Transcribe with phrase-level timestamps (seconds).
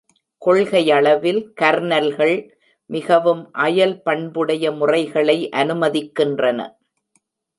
[0.41, 2.33] கொள்கையளவில் கர்னல்கள்
[2.89, 6.59] மிகவும் அயல் பண்புடைய முறைகளை அனுமதிக்கின்றன.